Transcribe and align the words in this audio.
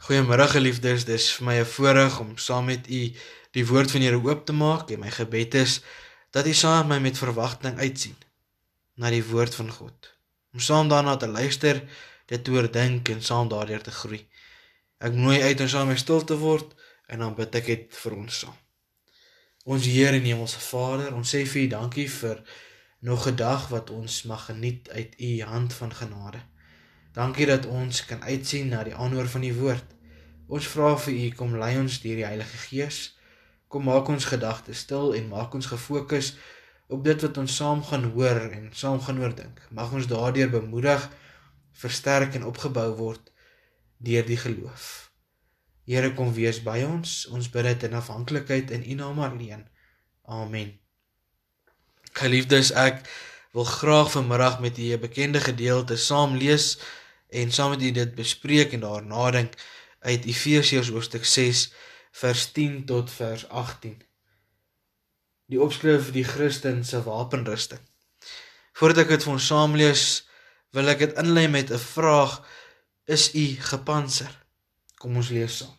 Goeiemôre 0.00 0.46
geliefdes, 0.48 1.02
dis 1.04 1.24
vir 1.36 1.44
my 1.46 1.54
'n 1.60 1.72
voorreg 1.74 2.14
om 2.20 2.36
saam 2.38 2.64
met 2.64 2.88
u 2.88 3.00
die 3.52 3.66
woord 3.70 3.90
van 3.90 4.00
die 4.00 4.08
Here 4.08 4.22
oop 4.24 4.46
te 4.46 4.52
maak 4.52 4.90
en 4.90 5.00
my 5.00 5.10
gebed 5.10 5.54
is 5.54 5.82
dat 6.30 6.46
u 6.46 6.54
saam 6.54 6.86
met 6.88 6.96
my 6.96 7.08
met 7.08 7.18
verwagting 7.18 7.76
uitsien 7.78 8.16
na 8.96 9.10
die 9.10 9.24
woord 9.24 9.54
van 9.54 9.70
God. 9.70 10.14
Om 10.52 10.60
saam 10.60 10.88
daarna 10.88 11.16
te 11.16 11.28
luister, 11.28 11.82
dit 12.26 12.44
te 12.44 12.50
oordink 12.50 13.08
en 13.08 13.22
saam 13.22 13.48
daardeur 13.48 13.82
te 13.82 13.90
groei. 13.90 14.28
Ek 14.98 15.12
nooi 15.12 15.42
uit 15.42 15.60
om 15.60 15.68
saam 15.68 15.88
met 15.88 15.98
stil 15.98 16.24
te 16.24 16.36
word 16.36 16.74
en 17.06 17.18
dan 17.18 17.34
bid 17.34 17.54
ek 17.54 17.66
dit 17.66 17.96
vir 18.02 18.16
ons 18.16 18.38
saam. 18.38 18.56
Ons 19.64 19.84
Here 19.84 20.16
en 20.16 20.24
Hemelse 20.24 20.60
Vader, 20.60 21.12
ons 21.14 21.34
sê 21.34 21.44
vir 21.44 21.62
U 21.62 21.66
dankie 21.66 22.08
vir 22.08 22.40
nog 23.00 23.28
'n 23.28 23.36
dag 23.36 23.68
wat 23.68 23.90
ons 23.90 24.22
mag 24.22 24.44
geniet 24.46 24.88
uit 24.88 25.20
U 25.20 25.42
hand 25.42 25.74
van 25.74 25.92
genade. 25.92 26.40
Dankie 27.12 27.46
dat 27.46 27.66
ons 27.66 28.04
kan 28.06 28.22
uitsien 28.22 28.68
na 28.70 28.84
die 28.86 28.94
aanhoor 28.94 29.28
van 29.28 29.42
die 29.42 29.54
woord. 29.54 29.96
Ons 30.50 30.68
vra 30.70 30.94
vir 30.98 31.14
U 31.14 31.26
kom 31.38 31.56
lei 31.58 31.74
ons 31.78 32.00
deur 32.02 32.20
die 32.22 32.26
Heilige 32.26 32.62
Gees. 32.68 33.00
Kom 33.70 33.86
maak 33.86 34.08
ons 34.10 34.26
gedagtes 34.30 34.84
stil 34.86 35.14
en 35.18 35.30
maak 35.30 35.54
ons 35.54 35.70
gefokus 35.70 36.34
op 36.90 37.04
dit 37.06 37.22
wat 37.22 37.38
ons 37.38 37.56
saam 37.56 37.82
gaan 37.86 38.08
hoor 38.14 38.40
en 38.50 38.70
saam 38.74 38.98
gaan 39.02 39.20
oordink. 39.22 39.62
Mag 39.70 39.92
ons 39.94 40.08
daardeur 40.10 40.50
bemoedig, 40.50 41.06
versterk 41.82 42.34
en 42.34 42.46
opgebou 42.50 42.88
word 42.98 43.30
deur 44.02 44.26
die 44.26 44.38
geloof. 44.38 45.10
Here 45.86 46.12
kom 46.14 46.32
wees 46.34 46.60
by 46.62 46.80
ons. 46.86 47.24
Ons 47.34 47.50
bid 47.50 47.66
dit 47.66 47.88
in 47.88 47.98
afhanklikheid 47.98 48.70
in 48.74 48.86
U 48.86 48.98
naam 48.98 49.22
alleen. 49.26 49.66
Amen. 50.30 50.76
Geliefdes, 52.18 52.70
ek 52.74 53.02
wil 53.50 53.64
graag 53.64 54.10
vanmiddag 54.10 54.60
met 54.60 54.78
u 54.78 54.82
'n 54.92 55.00
bekende 55.00 55.40
gedeelte 55.40 55.96
saam 55.96 56.36
lees 56.36 56.78
en 57.28 57.52
saam 57.52 57.70
met 57.70 57.82
u 57.82 57.90
dit 57.90 58.14
bespreek 58.14 58.72
en 58.72 58.80
daar 58.80 59.04
nadink 59.04 59.54
uit 60.00 60.24
Efesiërs 60.24 60.88
hoofstuk 60.88 61.24
6 61.24 61.72
vers 62.10 62.52
10 62.52 62.84
tot 62.84 63.10
vers 63.10 63.48
18. 63.48 64.02
Die 65.46 65.60
opskrif 65.60 66.12
die 66.12 66.24
Christen 66.24 66.84
se 66.84 67.02
wapenrusting. 67.02 67.80
Voordat 68.72 69.04
ek 69.04 69.08
dit 69.08 69.22
vir 69.26 69.32
ons 69.32 69.46
saam 69.46 69.74
lees, 69.76 70.04
wil 70.70 70.88
ek 70.88 70.98
dit 70.98 71.16
inlei 71.18 71.48
met 71.48 71.70
'n 71.70 71.78
vraag: 71.78 72.42
Is 73.04 73.34
u 73.34 73.46
gepantser? 73.58 74.30
Kom 74.98 75.16
ons 75.16 75.28
lees 75.28 75.56
saam. 75.56 75.74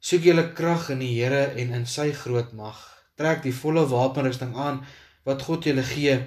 Soek 0.00 0.22
julle 0.22 0.52
krag 0.52 0.90
in 0.90 0.98
die 0.98 1.14
Here 1.18 1.44
en 1.60 1.72
in 1.74 1.86
sy 1.86 2.12
groot 2.12 2.52
mag. 2.52 2.78
Trek 3.14 3.42
die 3.42 3.54
volle 3.54 3.86
wapenrusting 3.88 4.56
aan 4.56 4.84
wat 5.26 5.42
God 5.42 5.66
julle 5.66 5.84
gee 5.86 6.20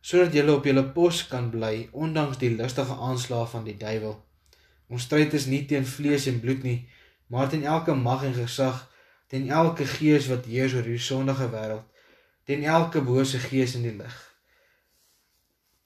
sodat 0.00 0.34
jy 0.34 0.42
op 0.48 0.64
jou 0.64 0.82
pos 0.94 1.22
kan 1.28 1.50
bly 1.52 1.88
ondanks 1.92 2.40
die 2.40 2.50
lustige 2.56 2.94
aanslae 2.96 3.46
van 3.52 3.66
die 3.66 3.76
duiwel. 3.76 4.16
Ons 4.88 5.06
stryd 5.06 5.34
is 5.36 5.46
nie 5.46 5.66
teen 5.68 5.84
vlees 5.86 6.26
en 6.26 6.40
bloed 6.40 6.64
nie, 6.64 6.88
maar 7.28 7.50
teen 7.50 7.66
elke 7.68 7.94
mag 7.94 8.24
en 8.24 8.34
gesag, 8.34 8.86
teen 9.28 9.50
elke 9.52 9.84
gees 9.86 10.26
wat 10.32 10.48
heers 10.50 10.74
oor 10.74 10.88
hierdie 10.88 11.04
sondige 11.04 11.50
wêreld, 11.52 11.84
teen 12.48 12.64
elke 12.64 13.04
bose 13.04 13.38
gees 13.38 13.76
in 13.78 13.84
die 13.86 13.94
lig. 13.94 14.16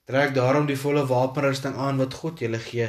Trek 0.09 0.33
daarom 0.37 0.69
die 0.71 0.79
volle 0.79 1.05
wapenrusting 1.11 1.77
aan 1.81 2.01
wat 2.01 2.15
God 2.23 2.41
julle 2.41 2.61
gee, 2.63 2.89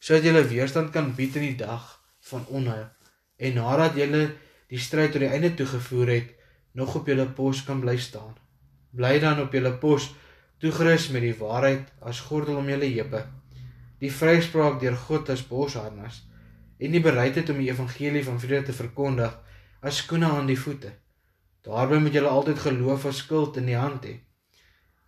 sodat 0.00 0.26
julle 0.28 0.44
weerstand 0.50 0.92
kan 0.92 1.14
bied 1.16 1.38
in 1.38 1.46
die 1.52 1.60
dag 1.62 1.94
van 2.28 2.44
onheil 2.48 2.88
en 3.36 3.58
nadat 3.60 3.96
julle 4.00 4.22
die 4.72 4.80
stryd 4.80 5.12
tot 5.12 5.22
die 5.22 5.30
einde 5.30 5.52
toegevoer 5.54 6.12
het, 6.14 6.32
nog 6.72 6.96
op 6.98 7.08
julle 7.08 7.28
pos 7.36 7.62
kan 7.68 7.80
bly 7.84 7.96
staan. 8.00 8.34
Bly 8.96 9.18
dan 9.20 9.40
op 9.42 9.52
julle 9.52 9.74
pos 9.80 10.10
toegerus 10.62 11.10
met 11.12 11.24
die 11.26 11.36
waarheid 11.36 11.90
as 12.00 12.22
gordel 12.28 12.60
om 12.62 12.68
julle 12.70 12.88
heupe, 12.88 13.22
die 14.00 14.12
vryspraak 14.12 14.80
deur 14.80 14.96
God 15.06 15.30
as 15.32 15.44
bosharnas 15.48 16.22
en 16.80 16.92
die 16.92 17.02
bereidheid 17.04 17.50
om 17.52 17.60
die 17.60 17.70
evangelie 17.70 18.24
van 18.24 18.40
vrede 18.40 18.70
te 18.70 18.76
verkondig 18.76 19.36
as 19.80 20.00
skoene 20.02 20.28
aan 20.32 20.48
die 20.48 20.58
voete. 20.58 20.92
Daarby 21.66 22.00
moet 22.00 22.16
julle 22.16 22.32
altyd 22.32 22.62
geloof 22.64 23.06
as 23.10 23.22
skild 23.24 23.56
in 23.60 23.68
die 23.68 23.78
hand 23.78 24.04
hê, 24.08 24.16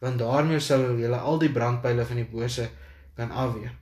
want 0.05 0.21
daarmee 0.21 0.61
sal 0.61 0.85
julle 1.01 1.19
al 1.19 1.41
die 1.41 1.53
brandpyle 1.53 2.05
van 2.07 2.21
die 2.21 2.29
bose 2.29 2.69
kan 3.17 3.33
afweer. 3.33 3.73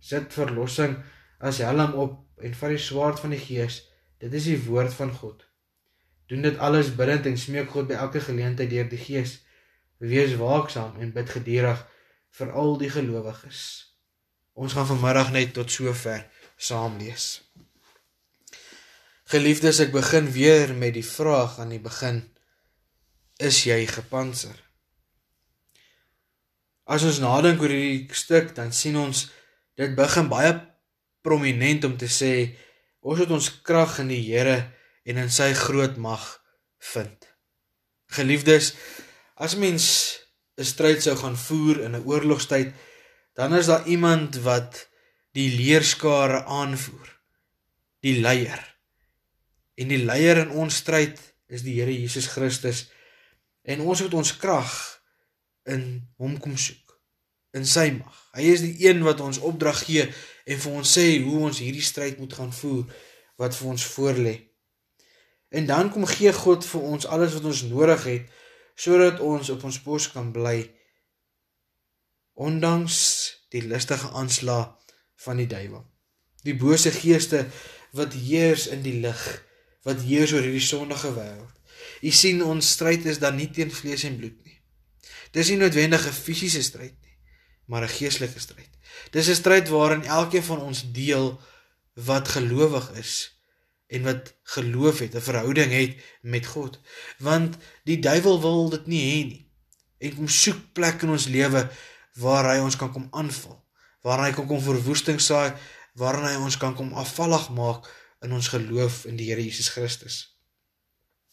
Sit 0.00 0.32
verlossing 0.34 0.98
as 1.38 1.62
helm 1.64 1.94
op 1.94 2.42
en 2.42 2.54
vat 2.54 2.74
die 2.74 2.82
swaard 2.82 3.20
van 3.22 3.34
die 3.34 3.42
gees, 3.42 3.84
dit 4.20 4.32
is 4.34 4.48
die 4.50 4.58
woord 4.66 4.94
van 4.96 5.12
God. 5.12 5.45
Doen 6.26 6.42
dit 6.42 6.58
alles 6.58 6.94
bidtend 6.94 7.26
en 7.30 7.38
smeek 7.38 7.70
God 7.70 7.90
by 7.90 7.98
elke 8.06 8.20
geleentheid 8.20 8.70
deur 8.70 8.88
die 8.90 9.00
gees 9.00 9.38
Wees 9.98 10.34
waaksaam 10.36 10.98
en 11.00 11.12
bid 11.14 11.30
gedurig 11.32 11.80
vir 12.36 12.50
al 12.52 12.74
die 12.80 12.90
gelowiges. 12.92 13.60
Ons 14.52 14.76
gaan 14.76 14.88
vanmiddag 14.90 15.32
net 15.32 15.54
tot 15.56 15.72
sover 15.72 16.26
saam 16.56 16.98
lees. 17.00 17.40
Geliefdes, 19.32 19.80
ek 19.82 19.94
begin 19.94 20.28
weer 20.32 20.74
met 20.76 20.94
die 20.94 21.06
vraag 21.06 21.56
aan 21.60 21.72
die 21.72 21.80
begin: 21.82 22.20
Is 23.40 23.64
jy 23.64 23.86
gepantser? 23.88 24.54
As 26.86 27.02
ons 27.02 27.18
nadink 27.24 27.64
oor 27.64 27.72
hierdie 27.72 28.14
stuk, 28.14 28.52
dan 28.54 28.70
sien 28.72 28.96
ons 29.00 29.26
dit 29.76 29.96
begin 29.96 30.28
baie 30.30 30.52
prominent 31.26 31.88
om 31.88 31.96
te 31.98 32.06
sê 32.06 32.32
ons 33.00 33.18
het 33.18 33.32
ons 33.32 33.48
krag 33.66 33.98
in 34.04 34.12
die 34.12 34.22
Here 34.28 34.60
en 35.06 35.22
in 35.22 35.30
sy 35.30 35.52
groot 35.54 35.96
mag 35.96 36.24
vind. 36.92 37.28
Geliefdes, 38.06 38.74
As 39.36 39.54
mens 39.54 39.84
'n 40.56 40.64
stryd 40.64 41.02
sou 41.02 41.16
gaan 41.16 41.36
voer 41.36 41.80
in 41.84 41.92
'n 41.96 42.04
oorlogstyd, 42.04 42.72
dan 43.34 43.54
is 43.54 43.66
daar 43.66 43.86
iemand 43.86 44.36
wat 44.36 44.88
die 45.32 45.56
leerskare 45.56 46.44
aanvoer. 46.44 47.08
Die 48.00 48.20
leier. 48.20 48.76
En 49.74 49.88
die 49.88 50.04
leier 50.04 50.36
in 50.36 50.50
ons 50.50 50.74
stryd 50.76 51.34
is 51.46 51.62
die 51.62 51.74
Here 51.80 52.00
Jesus 52.00 52.26
Christus. 52.26 52.88
En 53.62 53.80
ons 53.80 54.00
moet 54.00 54.14
ons 54.14 54.36
krag 54.36 55.02
in 55.64 56.08
hom 56.16 56.38
kom 56.38 56.56
soek, 56.56 57.00
in 57.52 57.66
sy 57.66 57.90
mag. 57.90 58.28
Hy 58.32 58.42
is 58.42 58.60
die 58.60 58.88
een 58.88 59.02
wat 59.02 59.20
ons 59.20 59.38
opdrag 59.38 59.84
gee 59.84 60.08
en 60.44 60.58
vir 60.60 60.72
ons 60.72 60.98
sê 60.98 61.22
hoe 61.22 61.38
ons 61.38 61.58
hierdie 61.58 61.82
stryd 61.82 62.18
moet 62.18 62.32
gaan 62.32 62.52
voer 62.52 62.84
wat 63.36 63.56
vir 63.56 63.68
ons 63.68 63.84
voorlê. 63.84 64.36
En 65.56 65.66
dan 65.66 65.88
kom 65.92 66.04
gee 66.04 66.32
God 66.36 66.66
vir 66.68 66.82
ons 66.84 67.06
alles 67.08 67.32
wat 67.36 67.44
ons 67.48 67.62
nodig 67.70 68.02
het 68.04 68.32
sodat 68.76 69.22
ons 69.24 69.48
op 69.54 69.62
ons 69.64 69.78
pos 69.80 70.06
kan 70.12 70.28
bly 70.34 70.58
ondanks 72.36 72.98
die 73.54 73.62
listige 73.64 74.10
aanslag 74.12 74.74
van 75.24 75.38
die 75.40 75.46
duiwel. 75.48 75.86
Die 76.44 76.56
bose 76.60 76.92
geeste 76.92 77.46
wat 77.96 78.12
heers 78.12 78.66
in 78.68 78.82
die 78.84 78.98
lig, 79.00 79.22
wat 79.88 80.04
heers 80.04 80.34
oor 80.36 80.44
hierdie 80.44 80.60
sondige 80.60 81.14
wêreld. 81.16 81.54
U 82.04 82.12
sien 82.12 82.44
ons 82.44 82.74
stryd 82.76 83.08
is 83.08 83.22
dan 83.22 83.38
nie 83.40 83.48
teen 83.48 83.72
vlees 83.72 84.04
en 84.04 84.18
bloed 84.20 84.36
nie. 84.44 84.58
Dis 85.32 85.48
nie 85.48 85.56
noodwendig 85.62 86.04
'n 86.06 86.12
fisiese 86.12 86.62
stryd 86.62 86.92
nie, 87.00 87.16
maar 87.72 87.88
'n 87.88 87.96
geestelike 87.96 88.40
stryd. 88.40 88.72
Dis 89.10 89.28
'n 89.28 89.40
stryd 89.40 89.68
waarin 89.68 90.04
elkeen 90.04 90.44
van 90.44 90.60
ons 90.60 90.84
deel 90.92 91.40
wat 91.94 92.28
gelowig 92.28 92.92
is 93.00 93.35
en 93.86 94.02
wat 94.02 94.34
geloof 94.42 94.98
het, 94.98 95.14
'n 95.14 95.20
verhouding 95.20 95.72
het 95.72 95.96
met 96.20 96.46
God. 96.46 96.80
Want 97.18 97.56
die 97.84 97.98
duiwel 97.98 98.40
wil 98.40 98.68
dit 98.68 98.86
nie 98.86 99.02
hê 99.02 99.26
nie. 99.26 99.50
En 99.98 100.16
kom 100.16 100.28
soek 100.28 100.72
plek 100.72 101.02
in 101.02 101.08
ons 101.08 101.26
lewe 101.26 101.70
waar 102.14 102.54
hy 102.54 102.60
ons 102.60 102.76
kan 102.76 102.92
kom 102.92 103.08
aanval, 103.10 103.64
waar 104.02 104.24
hy 104.24 104.32
kan 104.32 104.46
kom 104.46 104.60
verwoesting 104.60 105.20
saai, 105.20 105.52
waar 105.94 106.22
hy 106.22 106.36
ons 106.36 106.56
kan 106.56 106.74
kom 106.74 106.92
afvallig 106.92 107.50
maak 107.50 107.88
in 108.20 108.32
ons 108.32 108.48
geloof 108.48 109.04
in 109.04 109.16
die 109.16 109.30
Here 109.30 109.44
Jesus 109.44 109.68
Christus. 109.68 110.36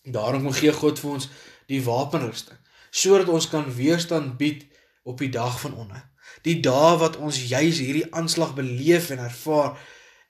Daarom 0.03 0.51
gee 0.51 0.71
God 0.71 0.99
vir 0.99 1.11
ons 1.11 1.29
die 1.67 1.83
wapenrusting 1.83 2.59
sodat 2.93 3.29
ons 3.33 3.47
kan 3.49 3.65
weerstand 3.73 4.37
bied 4.37 4.67
op 5.03 5.17
die 5.17 5.31
dag 5.33 5.55
van 5.59 5.73
onheil. 5.73 6.05
Die 6.45 6.59
dae 6.61 6.97
wat 7.01 7.17
ons 7.17 7.39
juis 7.49 7.79
hierdie 7.81 8.05
aanslag 8.13 8.53
beleef 8.53 9.09
en 9.09 9.23
ervaar 9.25 9.79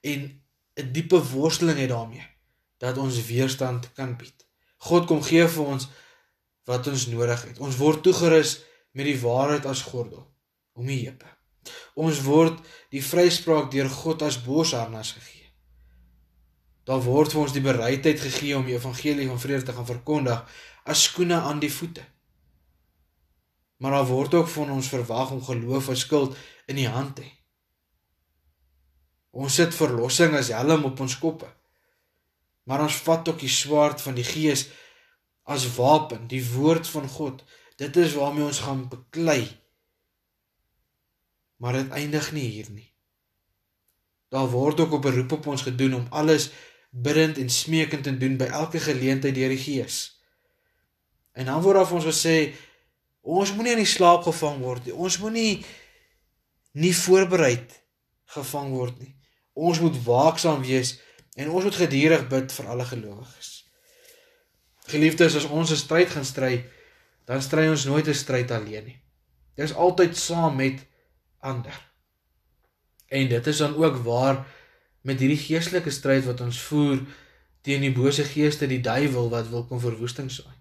en 0.01 0.42
'n 0.75 0.91
diepe 0.91 1.19
worsteling 1.31 1.77
het 1.77 1.89
daarmee 1.89 2.27
dat 2.77 2.97
ons 2.97 3.25
weerstand 3.25 3.93
kan 3.93 4.17
bied. 4.17 4.47
God 4.77 5.05
kom 5.05 5.21
gee 5.23 5.47
vir 5.47 5.65
ons 5.65 5.87
wat 6.67 6.87
ons 6.87 7.07
nodig 7.07 7.43
het. 7.43 7.59
Ons 7.59 7.77
word 7.77 8.03
toegerus 8.03 8.63
met 8.91 9.05
die 9.05 9.19
waarheid 9.19 9.65
as 9.65 9.81
gordel 9.81 10.25
om 10.73 10.85
die 10.85 11.05
heupe. 11.05 11.29
Ons 11.95 12.21
word 12.25 12.59
die 12.91 13.03
vryspraak 13.03 13.71
deur 13.71 13.89
God 13.89 14.21
as 14.21 14.41
bosharnas 14.43 15.13
gegee. 15.17 15.51
Daar 16.83 17.03
word 17.03 17.31
vir 17.31 17.41
ons 17.41 17.55
die 17.55 17.63
bereidheid 17.63 18.19
gegee 18.19 18.57
om 18.57 18.65
die 18.67 18.75
evangelie 18.75 19.27
van 19.29 19.39
vrede 19.39 19.63
te 19.63 19.75
gaan 19.75 19.87
verkondig 19.87 20.43
as 20.83 21.05
skoene 21.07 21.39
aan 21.39 21.61
die 21.63 21.71
voete. 21.71 22.03
Maar 23.79 23.91
daar 23.91 24.09
word 24.09 24.33
ook 24.33 24.47
van 24.47 24.71
ons 24.71 24.91
verwag 24.91 25.31
om 25.31 25.43
geloof 25.43 25.89
as 25.89 26.03
skild 26.03 26.35
in 26.67 26.75
die 26.75 26.89
hand 26.89 27.15
te 27.15 27.23
hê. 27.23 27.31
Ons 29.33 29.57
sit 29.57 29.73
verlossing 29.73 30.35
as 30.37 30.51
helm 30.53 30.85
op 30.91 30.99
ons 31.01 31.17
koppe. 31.17 31.49
Maar 32.69 32.85
ons 32.85 33.01
vat 33.05 33.27
ook 33.29 33.41
die 33.41 33.51
swaard 33.51 34.01
van 34.01 34.15
die 34.15 34.25
Gees 34.27 34.67
as 35.49 35.65
wapen, 35.75 36.27
die 36.31 36.43
woord 36.53 36.87
van 36.87 37.09
God. 37.09 37.41
Dit 37.81 37.97
is 37.97 38.13
waarmee 38.15 38.45
ons 38.45 38.61
gaan 38.63 38.85
beklei. 38.89 39.41
Maar 41.57 41.81
dit 41.81 41.95
eindig 41.97 42.29
nie 42.35 42.45
hier 42.45 42.69
nie. 42.71 42.89
Daar 44.33 44.49
word 44.49 44.79
ook 44.79 44.93
'n 44.93 45.01
beroep 45.01 45.31
op 45.31 45.47
ons 45.47 45.61
gedoen 45.61 45.93
om 45.93 46.07
alles 46.09 46.51
bidend 46.89 47.37
en 47.37 47.49
smeekend 47.49 48.03
te 48.03 48.17
doen 48.17 48.37
by 48.37 48.45
elke 48.45 48.79
geleentheid 48.79 49.35
deur 49.35 49.49
die 49.49 49.57
Gees. 49.57 50.21
En 51.33 51.45
dan 51.45 51.61
word 51.61 51.75
daar 51.75 51.87
vir 51.87 51.95
ons 51.95 52.05
gesê 52.05 52.53
ons 53.21 53.53
moenie 53.53 53.71
in 53.71 53.83
die 53.83 53.95
slaap 53.95 54.23
gevang 54.23 54.59
word 54.61 54.85
nie. 54.85 54.93
Ons 54.93 55.17
moenie 55.17 55.65
nie 56.71 56.95
voorbereid 56.95 57.83
gevang 58.25 58.69
word 58.71 58.99
nie. 58.99 59.15
Ons 59.53 59.79
moet 59.79 60.03
waaksaam 60.03 60.61
wees 60.61 60.99
en 61.35 61.49
ons 61.49 61.63
moet 61.63 61.75
gedurig 61.75 62.27
bid 62.27 62.51
vir 62.51 62.67
alle 62.67 62.85
gelowiges. 62.85 63.51
Geliefdes, 64.89 65.35
as 65.35 65.45
ons 65.45 65.71
'n 65.71 65.75
stryd 65.75 66.09
gaan 66.09 66.25
stry, 66.25 66.65
dan 67.25 67.41
stry 67.41 67.69
ons 67.69 67.85
nooit 67.85 68.07
'n 68.07 68.13
stryd 68.13 68.51
alleen 68.51 68.85
nie. 68.85 68.99
Dit 69.55 69.69
is 69.69 69.75
altyd 69.75 70.17
saam 70.17 70.55
met 70.55 70.85
ander. 71.39 71.91
En 73.07 73.27
dit 73.27 73.47
is 73.47 73.57
dan 73.57 73.75
ook 73.75 73.95
waar 73.95 74.45
met 75.01 75.19
hierdie 75.19 75.37
geestelike 75.37 75.89
stryd 75.89 76.25
wat 76.25 76.41
ons 76.41 76.61
voer 76.61 77.01
teen 77.61 77.81
die 77.81 77.91
bose 77.91 78.23
geeste, 78.23 78.67
die 78.67 78.81
duiwel 78.81 79.29
wat 79.29 79.49
wil 79.49 79.65
kom 79.65 79.79
verwoesting 79.79 80.31
saai. 80.31 80.55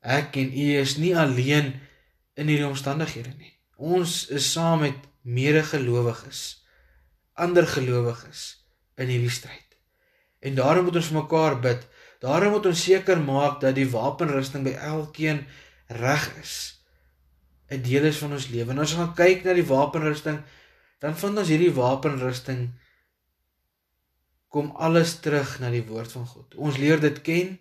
Ek 0.00 0.36
en 0.36 0.52
u 0.52 0.66
is 0.78 0.96
nie 0.96 1.16
alleen 1.16 1.74
in 2.34 2.48
hierdie 2.48 2.68
omstandighede 2.68 3.32
nie. 3.38 3.52
Ons 3.76 4.26
is 4.28 4.52
saam 4.52 4.80
met 4.84 5.08
medegelowiges, 5.22 6.63
ander 7.34 7.66
gelowiges 7.66 8.44
in 8.96 9.10
hierdie 9.10 9.32
stryd. 9.32 9.78
En 10.44 10.54
daarom 10.54 10.86
moet 10.88 11.00
ons 11.00 11.10
vir 11.10 11.20
mekaar 11.22 11.58
bid. 11.60 11.86
Daarom 12.22 12.56
moet 12.56 12.66
ons 12.70 12.84
seker 12.86 13.20
maak 13.20 13.60
dat 13.60 13.74
die 13.76 13.88
wapenrusting 13.90 14.64
by 14.66 14.74
elkeen 14.78 15.44
reg 15.88 16.28
is. 16.40 16.54
'n 17.70 17.82
Deel 17.82 18.04
is 18.04 18.20
van 18.20 18.32
ons 18.32 18.48
lewe. 18.48 18.70
En 18.70 18.78
as 18.78 18.92
ons 18.92 19.00
gaan 19.00 19.14
kyk 19.14 19.44
na 19.44 19.52
die 19.52 19.66
wapenrusting, 19.66 20.42
dan 21.00 21.16
vind 21.16 21.38
ons 21.38 21.48
hierdie 21.48 21.74
wapenrusting 21.74 22.72
kom 24.48 24.70
alles 24.78 25.18
terug 25.20 25.58
na 25.60 25.70
die 25.70 25.82
woord 25.82 26.12
van 26.12 26.26
God. 26.26 26.54
Ons 26.54 26.78
leer 26.78 27.00
dit 27.00 27.16
ken, 27.26 27.56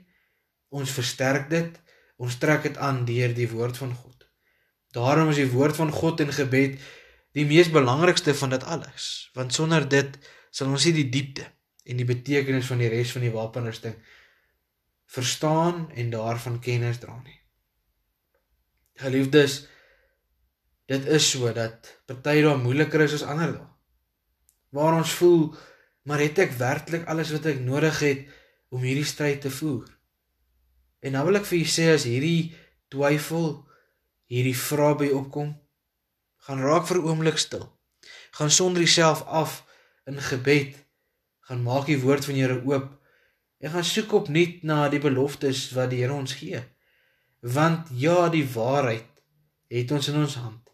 ons 0.70 0.92
versterk 0.92 1.50
dit, 1.50 1.80
ons 2.22 2.38
trek 2.38 2.68
dit 2.68 2.78
aan 2.78 3.06
deur 3.06 3.34
die 3.34 3.50
woord 3.50 3.78
van 3.78 3.96
God. 3.96 4.28
Daarom 4.94 5.32
is 5.34 5.42
die 5.42 5.50
woord 5.50 5.76
van 5.76 5.92
God 5.92 6.22
en 6.22 6.34
gebed 6.34 6.78
die 7.34 7.46
mees 7.50 7.72
belangrikste 7.74 8.36
van 8.38 8.54
dit 8.54 8.64
alles, 8.64 9.30
want 9.34 9.54
sonder 9.54 9.86
dit 9.90 10.18
sal 10.54 10.70
ons 10.70 10.86
nie 10.86 10.96
die 11.02 11.10
diepte 11.10 11.48
en 11.90 12.00
die 12.00 12.08
betekenis 12.08 12.70
van 12.70 12.82
die 12.84 12.92
res 12.92 13.12
van 13.16 13.26
die 13.26 13.34
wapenrusting 13.34 13.96
verstaan 15.14 15.88
en 15.94 16.10
daarvan 16.14 16.60
kennis 16.62 17.02
dra 17.02 17.16
nie. 17.22 17.38
Geliefdes, 19.02 19.64
dit 20.90 21.06
is 21.06 21.30
so 21.34 21.52
dat 21.54 21.90
party 22.06 22.42
daar 22.46 22.62
moeiliker 22.62 23.04
is 23.06 23.18
as 23.20 23.26
ander 23.26 23.54
dae. 23.54 23.68
Waar 24.74 24.98
ons 24.98 25.14
voel, 25.20 25.52
maar 26.10 26.22
het 26.22 26.40
ek 26.42 26.56
werklik 26.58 27.06
alles 27.10 27.34
wat 27.34 27.46
ek 27.52 27.62
nodig 27.62 28.00
het 28.06 28.24
om 28.74 28.82
hierdie 28.86 29.06
stryd 29.06 29.44
te 29.46 29.52
voer? 29.54 29.86
En 31.04 31.14
nou 31.18 31.26
wil 31.28 31.42
ek 31.42 31.50
vir 31.50 31.60
julle 31.60 31.74
sê 31.76 31.90
as 31.94 32.08
hierdie 32.10 32.54
twyfel, 32.94 33.48
hierdie 34.34 34.58
vrae 34.58 34.98
by 35.02 35.10
opkom, 35.14 35.52
gaan 36.46 36.60
raak 36.60 36.88
vir 36.88 36.98
'n 36.98 37.08
oomblik 37.08 37.38
stil. 37.38 37.66
Gaan 38.32 38.52
sonder 38.52 38.82
jouself 38.82 39.22
af 39.24 39.64
in 40.06 40.20
gebed, 40.20 40.76
gaan 41.40 41.64
maak 41.64 41.86
die 41.86 42.00
woord 42.00 42.26
van 42.26 42.36
Here 42.36 42.62
oop 42.66 43.00
en 43.60 43.70
gaan 43.70 43.84
soek 43.84 44.12
opnuut 44.12 44.64
na 44.64 44.90
die 44.90 45.00
beloftes 45.00 45.72
wat 45.72 45.90
die 45.90 46.02
Here 46.02 46.14
ons 46.14 46.34
gee. 46.34 46.64
Want 47.40 47.88
ja, 47.92 48.30
die 48.30 48.48
waarheid 48.54 49.12
het 49.68 49.92
ons 49.92 50.08
in 50.08 50.16
ons 50.16 50.36
hand. 50.36 50.70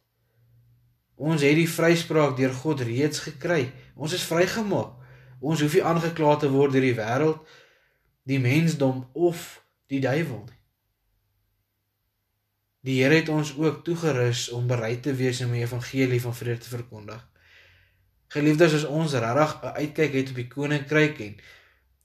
Ons 1.16 1.42
het 1.42 1.56
die 1.56 1.70
vryspraak 1.70 2.38
deur 2.38 2.54
God 2.54 2.82
reeds 2.82 3.20
gekry. 3.20 3.72
Ons 3.96 4.14
is 4.14 4.24
vrygemaak. 4.24 4.96
Ons 5.40 5.62
hoef 5.62 5.74
nie 5.74 5.84
aangekla 5.84 6.36
te 6.40 6.50
word 6.52 6.72
deur 6.76 6.86
die 6.86 6.96
wêreld, 6.96 7.42
die 8.24 8.40
mensdom 8.40 9.08
of 9.14 9.62
die 9.88 10.00
duiwel 10.00 10.46
nie. 10.46 10.59
Die 12.90 12.98
Here 13.04 13.20
het 13.20 13.30
ons 13.30 13.54
ook 13.58 13.84
toegerus 13.86 14.48
om 14.56 14.68
bereid 14.68 15.04
te 15.06 15.14
wees 15.14 15.44
om 15.46 15.54
die 15.54 15.62
evangelie 15.62 16.22
van 16.24 16.34
vrede 16.36 16.66
te 16.66 16.74
verkondig. 16.74 17.22
Geliefdes, 18.34 18.74
as 18.82 18.90
ons 18.90 19.14
regtig 19.14 19.56
'n 19.62 19.78
uitkyk 19.84 20.14
het 20.14 20.30
op 20.30 20.42
die 20.42 20.48
koninkryk 20.48 21.20
en 21.28 21.40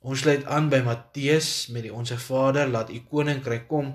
Ons 0.05 0.21
sluit 0.21 0.43
aan 0.53 0.67
by 0.69 0.83
Matteus 0.85 1.71
met 1.73 1.87
die 1.87 1.93
Onse 1.93 2.19
Vader, 2.21 2.69
laat 2.69 2.91
u 2.93 2.99
koninkryk 3.09 3.65
kom. 3.69 3.95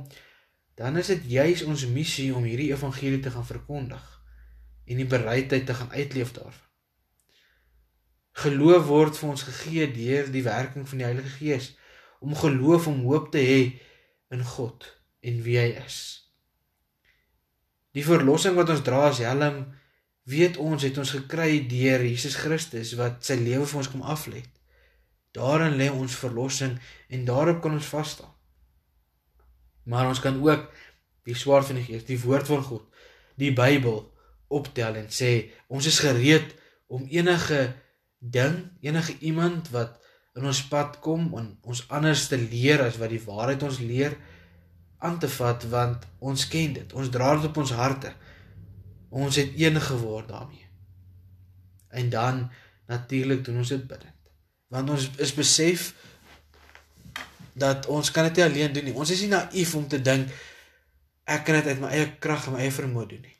Dan 0.73 0.97
is 0.97 1.11
dit 1.11 1.27
juis 1.29 1.61
ons 1.69 1.83
missie 1.93 2.31
om 2.33 2.47
hierdie 2.49 2.71
evangelie 2.71 3.19
te 3.21 3.29
gaan 3.29 3.45
verkondig 3.45 4.07
en 4.89 4.97
die 4.97 5.05
bereidheid 5.05 5.67
te 5.69 5.75
gaan 5.77 5.91
uitleef 5.93 6.31
daarvan. 6.33 6.65
Geloof 8.41 8.87
word 8.87 9.19
vir 9.19 9.29
ons 9.29 9.45
gegee 9.45 9.85
deur 9.93 10.31
die 10.33 10.43
werking 10.47 10.87
van 10.89 11.03
die 11.03 11.05
Heilige 11.05 11.35
Gees 11.35 11.69
om 12.25 12.33
geloof 12.33 12.87
om 12.89 13.03
hoop 13.05 13.29
te 13.35 13.43
hê 13.45 13.61
in 14.33 14.41
God 14.55 14.87
en 15.21 15.43
wie 15.45 15.59
hy 15.61 15.69
is. 15.83 15.99
Die 17.97 18.05
verlossing 18.05 18.57
wat 18.59 18.69
ons 18.69 18.83
dra 18.85 19.07
as 19.09 19.21
helm, 19.23 19.63
weet 20.29 20.59
ons 20.61 20.85
het 20.85 20.97
ons 21.01 21.15
gekry 21.15 21.63
deur 21.69 22.03
Jesus 22.05 22.37
Christus 22.37 22.93
wat 22.99 23.23
sy 23.25 23.39
lewe 23.39 23.65
vir 23.65 23.81
ons 23.81 23.89
kom 23.89 24.03
aflê. 24.05 24.43
Daarin 25.33 25.77
lê 25.77 25.89
ons 25.89 26.19
verlossing 26.21 26.77
en 27.09 27.25
daarop 27.25 27.61
kan 27.63 27.73
ons 27.77 27.89
vas 27.93 28.13
staan. 28.17 28.33
Maar 29.89 30.11
ons 30.11 30.21
kan 30.21 30.37
ook 30.37 30.69
die 31.25 31.37
swaard 31.37 31.69
van 31.69 31.79
die 31.79 31.85
Gees, 31.85 32.05
die 32.05 32.19
woord 32.21 32.49
van 32.49 32.63
God, 32.65 32.85
die 33.41 33.53
Bybel 33.55 34.03
optel 34.53 34.97
en 35.01 35.09
sê 35.13 35.49
ons 35.69 35.85
is 35.85 36.01
gereed 36.01 36.53
om 36.89 37.05
enige 37.09 37.69
ding, 38.19 38.65
enige 38.81 39.15
iemand 39.25 39.69
wat 39.73 39.97
in 40.37 40.45
ons 40.49 40.61
pad 40.69 40.99
kom 41.03 41.29
en 41.37 41.51
ons 41.65 41.83
anders 41.93 42.27
te 42.29 42.37
leer 42.37 42.83
as 42.85 42.97
wat 43.01 43.13
die 43.13 43.21
waarheid 43.23 43.65
ons 43.65 43.81
leer 43.81 44.17
aan 44.99 45.19
te 45.19 45.29
vat 45.31 45.63
want 45.71 46.05
ons 46.19 46.47
ken 46.47 46.73
dit. 46.73 46.93
Ons 46.93 47.09
dra 47.09 47.33
dit 47.35 47.49
op 47.49 47.57
ons 47.63 47.75
harte. 47.79 48.13
Ons 49.09 49.39
het 49.41 49.51
een 49.57 49.81
geword 49.81 50.27
daarmee. 50.27 50.67
En 51.89 52.09
dan 52.09 52.47
natuurlik 52.87 53.45
doen 53.45 53.57
ons 53.63 53.75
dit 53.75 53.87
bidden 53.87 54.13
want 54.69 54.89
ons 54.93 55.09
is 55.17 55.33
besef 55.33 55.93
dat 57.59 57.87
ons 57.89 58.11
kan 58.13 58.27
dit 58.29 58.37
nie 58.37 58.45
alleen 58.45 58.73
doen 58.73 58.87
nie. 58.89 58.95
Ons 58.95 59.11
is 59.13 59.23
nie 59.25 59.31
naïef 59.33 59.73
om 59.75 59.87
te 59.89 59.99
dink 60.01 60.29
ek 61.29 61.43
kan 61.45 61.59
dit 61.59 61.71
uit 61.73 61.81
my 61.81 61.89
eie 61.93 62.07
krag 62.21 62.47
en 62.47 62.55
my 62.55 62.63
eie 62.63 62.73
vermoë 62.73 63.07
doen 63.09 63.25
nie. 63.25 63.35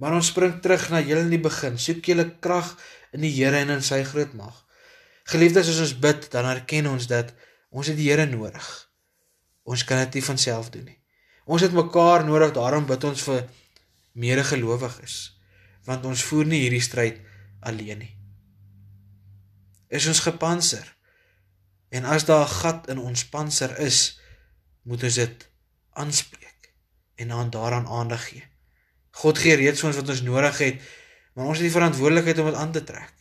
Maar 0.00 0.16
ons 0.16 0.30
spring 0.32 0.56
terug 0.64 0.88
na 0.92 1.02
heel 1.04 1.20
in 1.22 1.32
die 1.32 1.40
begin. 1.40 1.76
Soek 1.76 2.08
julle 2.08 2.26
krag 2.40 2.72
in 3.16 3.24
die 3.24 3.32
Here 3.32 3.60
en 3.60 3.72
in 3.76 3.84
sy 3.84 4.00
groot 4.08 4.32
mag. 4.36 4.56
Geliefdes, 5.28 5.68
as 5.68 5.82
ons 5.84 5.92
bid, 6.00 6.24
dan 6.32 6.48
erken 6.48 6.88
ons 6.88 7.06
dat 7.08 7.34
ons 7.68 7.88
het 7.92 7.98
die 7.98 8.08
Here 8.08 8.24
nodig. 8.28 8.66
Ons 9.68 9.84
kan 9.84 10.00
dit 10.06 10.18
nie 10.18 10.24
van 10.24 10.40
self 10.40 10.72
doen 10.72 10.88
nie. 10.88 10.99
Ons 11.50 11.66
het 11.66 11.74
mekaar 11.74 12.22
nodig, 12.28 12.54
daarom 12.54 12.86
bid 12.86 13.04
ons 13.08 13.26
vir 13.26 13.42
medegelowiges, 14.14 15.18
want 15.88 16.06
ons 16.06 16.22
voer 16.30 16.46
nie 16.46 16.62
hierdie 16.62 16.84
stryd 16.84 17.18
alleen 17.66 18.04
nie 18.04 18.14
is 19.90 20.06
ons 20.06 20.22
gepantser. 20.22 20.86
En 21.90 22.04
as 22.04 22.24
daar 22.24 22.46
'n 22.46 22.54
gat 22.62 22.88
in 22.88 22.98
ons 22.98 23.28
panser 23.28 23.78
is, 23.78 24.20
moet 24.82 25.02
ons 25.02 25.14
dit 25.14 25.48
aanspreek 25.92 26.72
en 27.14 27.28
dan 27.28 27.50
daaraan 27.50 27.86
aandag 27.86 28.28
gee. 28.28 28.44
God 29.10 29.38
gee 29.38 29.54
reeds 29.54 29.82
ons 29.82 29.96
wat 29.96 30.08
ons 30.08 30.22
nodig 30.22 30.58
het, 30.58 30.80
maar 31.34 31.46
ons 31.46 31.58
het 31.58 31.66
die 31.66 31.78
verantwoordelikheid 31.78 32.38
om 32.38 32.46
dit 32.46 32.54
aan 32.54 32.72
te 32.72 32.84
trek, 32.84 33.14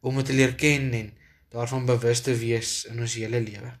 om 0.00 0.16
dit 0.16 0.26
te 0.26 0.32
leer 0.32 0.54
ken 0.54 0.92
en 0.92 1.18
daarvan 1.48 1.86
bewus 1.86 2.20
te 2.20 2.34
wees 2.34 2.84
in 2.84 3.00
ons 3.00 3.14
hele 3.14 3.40
lewe. 3.40 3.78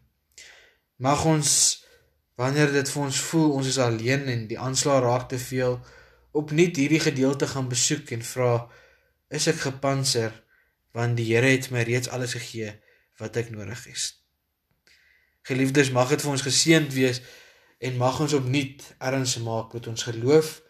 Mag 0.96 1.24
ons 1.24 1.81
wanneer 2.40 2.72
dit 2.72 2.88
vir 2.90 3.02
ons 3.02 3.20
voel 3.28 3.50
ons 3.58 3.68
is 3.68 3.78
alleen 3.82 4.24
en 4.32 4.46
die 4.48 4.58
aanslag 4.58 5.02
raak 5.04 5.28
te 5.28 5.38
veel, 5.38 5.78
opnuut 6.32 6.76
hierdie 6.80 7.02
gedeelte 7.02 7.46
gaan 7.50 7.68
besoek 7.68 8.14
en 8.16 8.24
vra 8.24 8.52
is 9.32 9.48
ek 9.52 9.60
gepantser 9.66 10.32
want 10.96 11.16
die 11.16 11.28
Here 11.32 11.48
het 11.48 11.70
my 11.72 11.84
reeds 11.88 12.10
alles 12.12 12.36
gegee 12.36 12.74
wat 13.20 13.36
ek 13.40 13.52
nodig 13.52 13.84
het. 13.88 14.10
Geliefdes, 15.48 15.90
mag 15.90 16.12
dit 16.12 16.22
vir 16.22 16.32
ons 16.32 16.44
geseënd 16.44 16.92
wees 16.94 17.22
en 17.82 17.96
mag 17.98 18.20
ons 18.22 18.36
opnuut 18.36 18.84
erns 19.02 19.38
maak 19.42 19.72
met 19.74 19.88
ons 19.90 20.04
geloof 20.08 20.60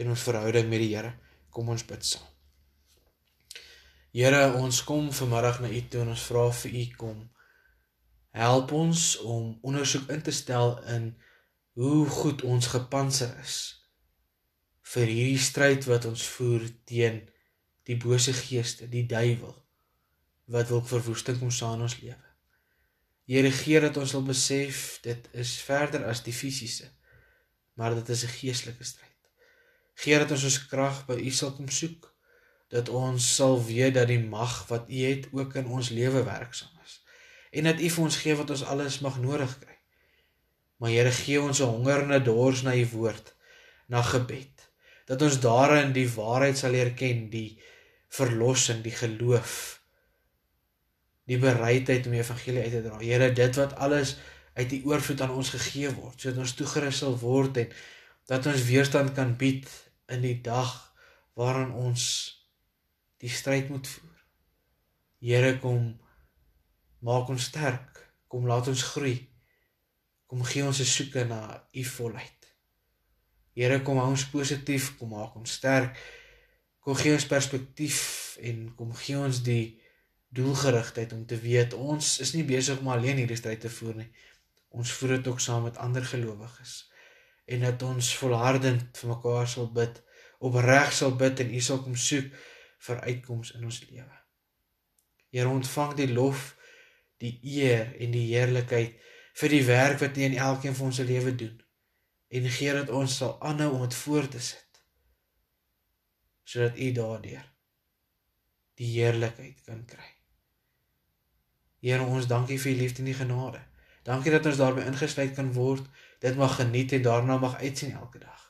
en 0.00 0.14
ons 0.14 0.26
verhouding 0.28 0.70
met 0.70 0.82
die 0.82 0.92
Here. 0.94 1.12
Kom 1.52 1.68
ons 1.68 1.84
bid 1.86 2.06
saam. 2.06 2.24
Here, 4.12 4.52
ons 4.60 4.82
kom 4.84 5.10
vanmiddag 5.12 5.60
na 5.64 5.70
U 5.72 5.82
toe 5.90 6.02
en 6.04 6.12
ons 6.14 6.24
vra 6.30 6.46
vir 6.62 6.78
U 6.80 6.84
kom 7.00 7.20
help 8.32 8.72
ons 8.72 9.18
om 9.28 9.58
ondersoek 9.60 10.08
in 10.10 10.22
te 10.22 10.32
stel 10.32 10.78
in 10.88 11.12
hoe 11.76 12.06
goed 12.06 12.42
ons 12.42 12.66
gepantser 12.72 13.32
is 13.42 13.56
vir 14.92 15.08
hierdie 15.08 15.40
stryd 15.40 15.86
wat 15.88 16.08
ons 16.08 16.24
voer 16.34 16.64
teen 16.88 17.22
die 17.88 17.96
bose 17.96 18.32
geeste, 18.36 18.88
die 18.88 19.06
duiwel 19.08 19.54
wat 20.52 20.68
wil 20.68 20.82
verwoesting 20.84 21.38
kom 21.40 21.52
saam 21.54 21.78
in 21.78 21.86
ons 21.86 22.00
lewe. 22.02 22.28
Here 23.30 23.52
gee 23.54 23.80
dat 23.80 23.96
ons 23.96 24.12
sal 24.12 24.24
besef 24.26 24.98
dit 25.04 25.28
is 25.38 25.54
verder 25.64 26.04
as 26.10 26.20
die 26.26 26.34
fisiese, 26.34 26.90
maar 27.78 27.94
dit 27.94 28.08
is 28.08 28.24
'n 28.24 28.36
geestelike 28.38 28.84
stryd. 28.84 29.20
Gee 29.94 30.18
dat 30.18 30.30
ons 30.30 30.44
ons 30.44 30.66
krag 30.66 31.06
by 31.06 31.16
U 31.20 31.30
sal 31.30 31.52
kom 31.52 31.68
soek. 31.68 32.12
dat 32.72 32.88
ons 32.88 33.34
sal 33.36 33.64
weet 33.64 33.94
dat 33.94 34.08
die 34.08 34.22
mag 34.24 34.66
wat 34.68 34.88
U 34.88 35.00
het 35.04 35.28
ook 35.32 35.54
in 35.54 35.66
ons 35.66 35.90
lewe 35.90 36.22
werksaam 36.24 36.72
is 36.84 37.01
en 37.52 37.68
dat 37.68 37.80
U 37.80 37.88
vir 37.94 38.04
ons 38.04 38.18
gee 38.24 38.36
wat 38.38 38.50
ons 38.54 38.64
alles 38.64 38.98
mag 39.04 39.18
nodig 39.20 39.52
kry. 39.60 39.76
Maar 40.80 40.90
Here 40.90 41.12
gee 41.14 41.40
ons 41.40 41.60
'n 41.60 41.68
honger 41.68 42.02
en 42.02 42.12
'n 42.16 42.24
dors 42.24 42.62
na 42.62 42.74
U 42.74 42.86
woord, 42.96 43.34
na 43.86 44.02
gebed, 44.02 44.68
dat 45.06 45.22
ons 45.22 45.40
daarin 45.40 45.92
die 45.92 46.08
waarheid 46.08 46.58
sal 46.58 46.70
leer 46.70 46.92
ken, 46.94 47.30
die 47.30 47.60
verlossing, 48.08 48.82
die 48.82 48.96
geloof, 48.96 49.80
die 51.24 51.38
bereidheid 51.38 52.06
om 52.06 52.12
die 52.12 52.20
evangelie 52.20 52.62
uit 52.62 52.70
te 52.70 52.82
dra. 52.82 52.98
Here, 52.98 53.32
dit 53.32 53.56
wat 53.56 53.76
alles 53.76 54.16
uit 54.54 54.68
die 54.68 54.84
oorvloed 54.84 55.20
aan 55.20 55.36
ons 55.36 55.50
gegee 55.50 55.90
word, 55.94 56.20
sodat 56.20 56.38
ons 56.38 56.54
toegerus 56.54 56.98
sal 56.98 57.18
word 57.18 57.56
en 57.56 57.72
dat 58.26 58.46
ons 58.46 58.64
weerstand 58.68 59.14
kan 59.16 59.36
bied 59.36 59.68
in 60.08 60.20
die 60.20 60.40
dag 60.40 60.72
waarin 61.34 61.72
ons 61.72 62.04
die 63.22 63.30
stryd 63.30 63.68
moet 63.68 63.86
voer. 63.88 64.18
Here, 65.22 65.58
kom 65.58 66.01
maak 67.02 67.28
ons 67.32 67.50
sterk. 67.50 68.00
Kom 68.30 68.46
laat 68.48 68.70
ons 68.70 68.82
groei. 68.94 69.18
Kom 70.26 70.44
gee 70.48 70.64
ons 70.64 70.80
'n 70.80 70.88
soeke 70.88 71.24
na 71.24 71.68
u 71.72 71.84
volheid. 71.84 72.40
Here, 73.54 73.82
kom 73.82 73.98
hou 73.98 74.08
ons 74.10 74.28
positief, 74.32 74.96
kom 74.98 75.10
maak 75.12 75.34
ons 75.36 75.52
sterk. 75.52 75.98
Kom 76.80 76.94
gee 76.94 77.12
ons 77.12 77.26
perspektief 77.26 78.38
en 78.40 78.74
kom 78.74 78.94
gee 78.94 79.18
ons 79.18 79.42
die 79.42 79.82
doelgerigtheid 80.32 81.12
om 81.12 81.26
te 81.26 81.36
weet 81.36 81.74
ons 81.74 82.18
is 82.24 82.32
nie 82.32 82.44
besig 82.48 82.80
om 82.80 82.88
alleen 82.88 83.20
hierdie 83.20 83.36
stryd 83.36 83.60
te 83.60 83.70
voer 83.70 84.00
nie. 84.00 84.08
Ons 84.72 84.92
voer 84.96 85.18
dit 85.18 85.28
ook 85.28 85.40
saam 85.40 85.62
met 85.68 85.76
ander 85.76 86.04
gelowiges 86.04 86.88
en 87.52 87.60
dat 87.66 87.82
ons 87.82 88.08
volhardend 88.16 88.98
vir 88.98 89.10
mekaar 89.10 89.48
sal 89.50 89.68
bid, 89.74 89.98
opreg 90.40 90.92
sal 90.96 91.12
bid 91.18 91.42
en 91.42 91.54
U 91.54 91.60
sal 91.60 91.82
kom 91.84 91.96
soek 91.98 92.30
vir 92.86 93.00
uitkomste 93.06 93.58
in 93.58 93.66
ons 93.68 93.80
lewe. 93.90 94.18
Here 95.32 95.48
ontvang 95.48 95.96
die 95.98 96.08
lof, 96.12 96.52
die 97.22 97.36
eer 97.62 97.94
en 98.02 98.10
die 98.14 98.26
heerlikheid 98.32 98.98
vir 99.40 99.54
die 99.54 99.64
werk 99.68 100.00
wat 100.02 100.18
U 100.18 100.26
in 100.26 100.36
elkeen 100.48 100.74
van 100.76 100.90
ons 100.90 100.98
se 101.00 101.06
lewe 101.08 101.34
doen. 101.34 101.54
En 102.32 102.50
gee 102.58 102.74
dat 102.74 102.90
ons 102.90 103.16
sal 103.22 103.38
aanhou 103.40 103.70
om 103.76 103.86
dit 103.86 104.00
voort 104.04 104.34
te 104.36 104.42
sit 104.42 104.68
sodat 106.52 106.76
U 106.76 106.90
daardeur 106.92 107.46
die 108.76 108.88
heerlikheid 108.96 109.62
kan 109.66 109.84
kry. 109.88 110.08
Here 111.82 112.04
ons 112.06 112.28
dankie 112.30 112.58
vir 112.62 112.72
u 112.72 112.74
liefde 112.78 113.02
en 113.02 113.10
u 113.10 113.14
genade. 113.18 113.60
Dankie 114.06 114.32
dat 114.34 114.46
ons 114.46 114.58
daarby 114.58 114.84
ingesluit 114.86 115.34
kan 115.34 115.52
word. 115.54 115.86
Dit 116.22 116.38
mag 116.38 116.56
geniet 116.56 116.94
en 116.94 117.02
daarna 117.02 117.38
mag 117.42 117.58
uitsien 117.58 117.92
elke 117.98 118.18
dag. 118.22 118.42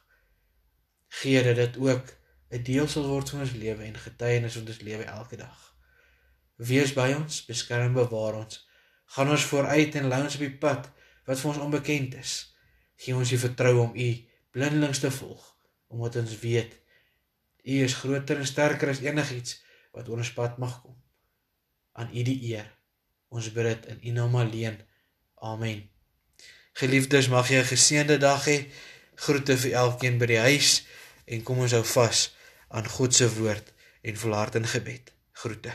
Gee 1.22 1.42
dat 1.44 1.56
dit 1.56 1.76
ook 1.76 2.12
'n 2.50 2.62
deel 2.62 2.88
sal 2.88 3.08
word 3.08 3.30
van 3.30 3.40
ons 3.40 3.52
lewe 3.52 3.82
en 3.82 3.96
getuienis 3.96 4.52
van 4.52 4.66
ons 4.66 4.80
lewe 4.80 5.04
elke 5.04 5.36
dag. 5.36 5.71
Wees 6.68 6.92
by 6.94 7.10
ons, 7.16 7.42
beskerm 7.48 7.96
bewaar 7.96 8.38
ons. 8.42 8.60
Gaan 9.14 9.32
ons 9.34 9.48
vooruit 9.50 9.96
en 9.98 10.12
ons 10.12 10.36
op 10.38 10.44
die 10.44 10.58
pad 10.64 10.86
wat 11.26 11.40
vir 11.40 11.50
ons 11.50 11.62
onbekend 11.64 12.14
is. 12.20 12.34
Gee 13.02 13.16
ons 13.16 13.32
die 13.32 13.40
vertroue 13.40 13.88
om 13.88 13.96
u 13.98 14.08
blindelings 14.54 15.02
te 15.02 15.10
volg, 15.10 15.42
omdat 15.88 16.20
ons 16.22 16.38
weet 16.44 16.78
u 17.62 17.82
is 17.84 17.94
groter 17.94 18.40
en 18.42 18.46
sterker 18.46 18.90
as 18.90 19.02
enigiets 19.04 19.60
wat 19.94 20.08
oor 20.10 20.22
ons 20.22 20.32
pad 20.34 20.58
mag 20.58 20.80
kom. 20.82 20.96
Aan 21.92 22.10
u 22.10 22.22
die 22.26 22.38
eer. 22.50 22.66
Ons 23.32 23.52
bid 23.52 23.68
dit 23.68 23.86
in 23.92 24.00
U 24.08 24.14
naam 24.16 24.34
alleen. 24.36 24.80
Amen. 25.40 25.84
Geliefdes, 26.80 27.28
mag 27.28 27.48
jy 27.48 27.60
'n 27.60 27.70
geseënde 27.70 28.18
dag 28.18 28.44
hê. 28.48 28.58
Groete 29.14 29.56
vir 29.56 29.72
elkeen 29.72 30.18
by 30.18 30.26
die 30.26 30.42
huis 30.48 30.84
en 31.24 31.42
kom 31.42 31.58
ons 31.58 31.72
hou 31.72 31.84
vas 31.84 32.32
aan 32.68 32.88
God 32.88 33.14
se 33.14 33.28
woord 33.38 33.72
en 34.02 34.16
volhard 34.16 34.54
in 34.54 34.66
gebed. 34.66 35.12
Groete. 35.32 35.72